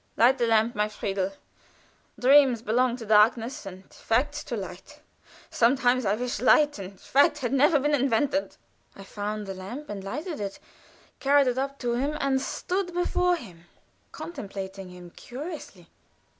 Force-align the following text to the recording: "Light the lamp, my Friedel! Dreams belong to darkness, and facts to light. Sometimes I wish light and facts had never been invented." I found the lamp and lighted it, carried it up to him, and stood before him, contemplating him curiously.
"Light 0.17 0.39
the 0.39 0.47
lamp, 0.47 0.73
my 0.73 0.89
Friedel! 0.89 1.33
Dreams 2.19 2.63
belong 2.63 2.97
to 2.97 3.05
darkness, 3.05 3.67
and 3.67 3.83
facts 3.93 4.43
to 4.45 4.57
light. 4.57 4.99
Sometimes 5.51 6.07
I 6.07 6.15
wish 6.15 6.39
light 6.41 6.79
and 6.79 6.99
facts 6.99 7.41
had 7.41 7.53
never 7.53 7.77
been 7.79 7.93
invented." 7.93 8.57
I 8.95 9.03
found 9.03 9.45
the 9.45 9.53
lamp 9.53 9.89
and 9.91 10.03
lighted 10.03 10.39
it, 10.39 10.57
carried 11.19 11.45
it 11.45 11.59
up 11.59 11.77
to 11.81 11.93
him, 11.93 12.17
and 12.19 12.41
stood 12.41 12.95
before 12.95 13.35
him, 13.35 13.65
contemplating 14.11 14.89
him 14.89 15.11
curiously. 15.11 15.87